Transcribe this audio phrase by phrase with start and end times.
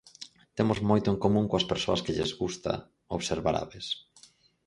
[0.57, 2.71] Temos moito en común coas persoas que lles gusta
[3.17, 3.87] observar aves.